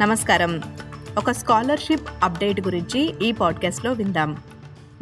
నమస్కారం. 0.00 0.60
ఒక 1.18 1.30
scholarship 1.30 2.08
update 2.22 2.60
గురించి 2.60 3.26
ఈ 3.28 3.32
పాడ్కాస్ట్లో 3.32 3.92
విందాం. 3.92 4.36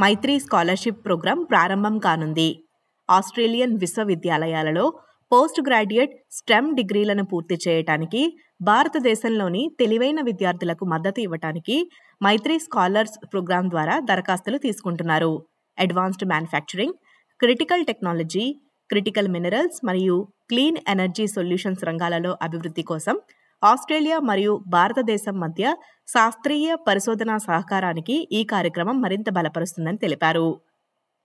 మైత్రి 0.00 0.40
స్కాలర్షిప్ 0.40 1.04
ప్రోగ్రాం 1.04 1.42
ప్రారంభం 1.42 1.98
కానుంది. 1.98 2.64
ఆస్ట్రేలియన్ 3.10 3.78
విశ్వవిద్యాలయాలలో 3.78 4.92
పోస్ట్ 5.32 5.60
గ్రాడ్యుయేట్ 5.66 6.12
స్టెమ్ 6.30 6.76
డిగ్రీలను 6.76 7.24
పూర్తి 7.24 7.58
చేయటానికి 7.68 8.38
భారతదేశంలోని 8.62 9.70
తెలివైన 9.78 10.20
విద్యార్థులకు 10.20 10.84
మద్దతు 10.84 11.20
ఇవ్వటానికి 11.20 11.90
మైత్రి 12.22 12.58
స్కాలర్స్ 12.58 13.32
ప్రోగ్రాం 13.32 13.70
ద్వారా 13.70 14.00
దరఖాస్తులు 14.00 14.58
తీసుకుంటున్నారు. 14.58 15.46
Advanced 15.78 16.28
manufacturing 16.28 16.92
critical 17.40 17.84
technology 17.84 18.60
critical 18.88 19.28
minerals 19.28 19.80
మరియు 19.84 20.28
క్లీన్ 20.48 20.76
ఎనర్జీ 20.88 21.26
సొల్యూషన్స్ 21.26 21.84
రంగాలలో 21.84 22.38
అభివృద్ధి 22.42 22.82
కోసం 22.82 23.20
ఆస్ట్రేలియా 23.62 24.18
మరియు 24.30 24.52
భారతదేశం 24.66 25.34
మధ్య 25.40 25.64
శాస్త్రీయ 26.08 26.68
పరిశోధనా 26.86 27.36
సహకారానికి 27.38 28.16
ఈ 28.32 28.40
కార్యక్రమం 28.44 28.96
మరింత 29.00 29.30
బలపరుస్తుందని 29.30 29.98
తెలిపారు. 29.98 30.48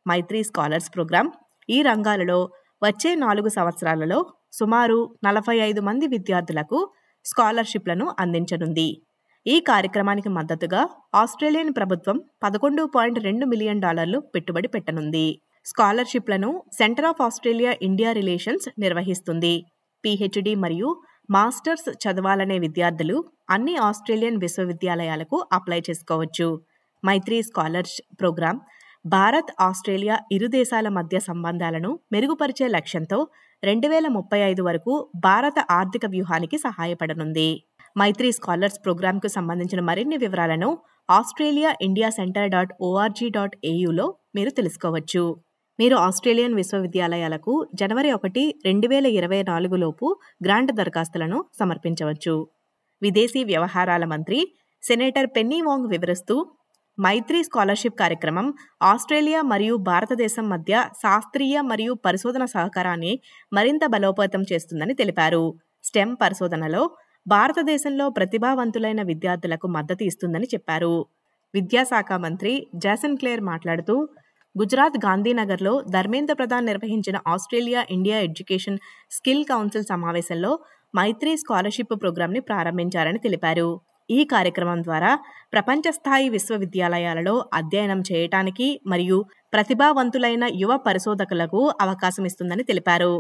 మైత్రి 0.06 0.44
స్కాలర్స్ 0.44 0.90
ప్రోగ్రాం 0.96 1.28
ఈ 1.70 1.82
రంగాలలో 1.82 2.40
వచ్చే 2.84 3.16
నాలుగు 3.16 3.48
సంవత్సరాలలో 3.48 4.20
సుమారు 4.54 5.00
నలభై 5.28 5.56
ఐదు 5.70 5.82
మంది 5.82 6.06
విద్యార్థులకు 6.08 6.78
స్కాలర్షిప్లను 7.26 8.06
అందించనుంది. 8.20 8.88
ఈ 9.46 9.56
కార్యక్రమానికి 9.72 10.30
మద్దతుగా 10.38 10.82
ఆస్ట్రేలియన్ 11.16 11.74
ప్రభుత్వం 11.74 12.18
పదకొండు 12.44 12.84
పాయింట్ 12.96 13.20
రెండు 13.20 13.46
మిలియన్ 13.46 13.84
డాలర్లు 13.86 14.20
పెట్టుబడి 14.36 14.68
పెట్టనుంది. 14.68 15.28
స్కాలర్షిప్లను 15.66 16.50
centre 16.80 17.06
of 17.06 17.22
Australia 17.22 17.72
India 17.82 18.12
relations 18.12 18.68
నిర్వహిస్తుంది. 18.80 19.56
పిహెచ్డి 20.04 20.56
మరియు 20.66 20.90
మాస్టర్స్ 21.30 21.90
చదవాలనే 22.04 22.58
విద్యార్థులు 22.64 23.16
అన్ని 23.54 23.74
ఆస్ట్రేలియన్ 23.88 24.38
విశ్వవిద్యాలయాలకు 24.44 25.38
అప్లై 25.58 25.80
చేసుకోవచ్చు. 25.88 26.48
Maitri 27.04 27.38
scholars 27.48 27.98
programme 28.20 28.58
Bharat 29.06 29.52
Australia 29.66 30.16
ఇరు 30.36 30.48
దేశాల 30.56 30.88
మధ్య 31.00 31.18
సంబంధాలను 31.28 31.92
మెరుగుపరిచే 32.14 32.68
లక్ష్యంతో 32.76 33.20
రెండు 33.64 33.88
వేల 33.92 34.08
ముప్పై 34.16 34.40
ఐదు 34.52 34.64
వరకు 34.68 34.94
భారత 35.28 35.58
ఆర్థిక 35.80 36.06
వ్యూహానికి 36.14 36.58
సహాయపడనుంది. 36.66 37.50
మైత్రి 37.96 38.30
స్కాలర్స్ 38.38 38.80
ప్రోగ్రాంకు 38.86 39.30
సంబంధించిన 39.38 39.82
మరిన్ని 39.90 40.18
వివరాలను 40.26 40.70
Australia 41.10 41.72
India 41.88 42.10
centre 42.20 42.52
dot 42.56 42.74
O R G 42.90 43.30
dot 43.38 43.56
ఏయులో 43.74 44.08
మీరు 44.38 44.54
తెలుసుకోవచ్చు. 44.60 45.24
మీరు 45.80 45.96
ఆస్ట్రేలియన్ 45.96 46.56
విశ్వవిద్యాలయాలకు 46.56 47.68
జనవరి 47.76 48.12
ఒకటి 48.12 48.44
రెండు 48.66 48.88
వేల 48.88 49.06
ఇరవై 49.18 49.44
నాలుగులోపు 49.44 50.06
గ్రాంట్ 50.46 50.72
దరఖాస్తులను 50.72 51.46
సమర్పించవచ్చు. 51.60 52.36
విదేశీ 53.02 53.44
వ్యవహారాల 53.44 54.06
మంత్రి 54.06 54.40
సెనేటర్ 54.84 55.28
పెన్నీ 55.36 55.62
వాంగ్ 55.62 55.88
వివరిస్తూ 55.88 56.36
మైత్రి 56.98 57.44
స్కాలర్షిప్ 57.44 58.00
కార్యక్రమం 58.00 58.48
ఆస్ట్రేలియా 58.82 59.42
మరియు 59.42 59.76
భారతదేశం 59.90 60.50
మధ్య 60.50 60.74
శాస్త్రీయ 60.94 61.62
మరియు 61.62 61.94
పరిశోధన 62.06 62.46
సహకారాన్ని 62.46 63.14
మరింత 63.54 63.86
బలోపేతం 63.86 64.42
చేస్తుందని 64.54 64.94
తెలిపారు. 64.94 65.44
స్టెమ్ 65.84 66.16
పరిశోధనలో 66.22 66.84
భారతదేశంలో 67.28 68.10
ప్రతిభావంతులైన 68.10 69.02
విద్యార్థులకు 69.02 69.68
మద్దతు 69.68 70.04
ఇస్తుందని 70.04 70.48
చెప్పారు. 70.54 70.94
విద్యాశాఖ 71.54 72.12
మంత్రి 72.26 72.54
జాసన్ 72.76 73.18
క్లేర్ 73.18 73.42
మాట్లాడుతూ 73.42 73.96
గుజరాత్ 74.60 74.98
గాంధీనగర్లో 75.06 75.72
ధర్మేంద్ర 75.94 76.34
ప్రధాన్ 76.34 76.66
నిర్వహించిన 76.66 77.18
Australia 77.28 77.86
India 77.96 78.18
education 78.20 78.78
skill 79.12 79.44
council 79.46 79.90
సమావేశంలో 79.90 80.52
మైత్రి 80.96 81.32
స్కాలర్షిప్ 81.38 81.94
ప్రోగ్రాంని 82.02 82.40
ప్రారంభించారని 82.40 83.20
తెలిపారు. 83.20 83.70
ఈ 84.10 84.20
కార్యక్రమం 84.24 84.84
ద్వారా 84.84 85.12
ప్రపంచ 85.54 85.92
స్థాయి 85.92 86.28
విశ్వవిద్యాలయాలలో 86.30 87.46
అధ్యయనం 87.54 88.02
చేయటానికి 88.12 88.68
మరియు 88.88 89.18
ప్రతిభావంతులైన 89.54 90.46
యువ 90.62 90.78
పరిశోధకులకు 90.88 91.62
అవకాశం 91.82 92.26
ఇస్తుందని 92.26 92.64
తెలిపారు. 92.64 93.14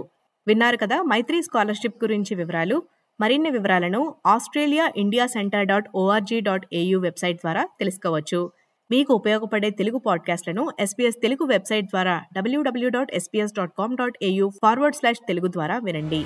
విన్నారు 0.48 0.78
కదా 0.78 0.98
మైత్రి 1.12 1.40
స్కాలర్షిప్ 1.42 1.98
గురించి 2.04 2.34
వివరాలు. 2.36 2.78
మరిన్ని 3.20 3.50
వివరాలను 3.50 4.02
Australia 4.26 4.86
India 4.98 5.26
centre 5.28 5.68
dot 5.68 5.88
ORG 5.96 6.40
dot 6.48 6.66
AU 6.74 6.98
website 7.00 7.40
ద్వారా 7.44 7.64
తెలుసుకోవచ్చు. 7.80 8.42
మీకు 8.92 9.14
ఉపయోగపడే 9.14 9.70
తెలుగు 9.70 9.98
పాడ్కాస్ట్లను 9.98 10.72
ఎస్పీఎస్ 10.80 11.18
తెలుగు 11.22 11.46
వెబ్సైట్ 11.46 11.86
ద్వారా 11.86 12.22
WWW 12.34 12.90
dot 12.90 13.12
SPS 13.14 13.54
dot 13.54 13.74
com 13.78 13.98
dot 13.98 14.18
AU 14.22 14.50
forward 14.62 14.96
slash 14.96 15.22
Telugu 15.28 15.48
ద్వారా 15.48 15.78
వినండి. 15.78 16.22